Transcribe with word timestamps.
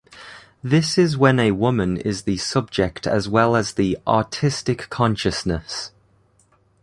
This 0.63 0.97
is 0.97 1.15
when 1.15 1.39
a 1.39 1.51
women 1.51 1.95
is 1.95 2.23
the 2.23 2.37
subject 2.37 3.05
as 3.05 3.29
well 3.29 3.55
as 3.55 3.73
the 3.73 3.99
"artistic 4.07 4.89
consciousness". 4.89 5.91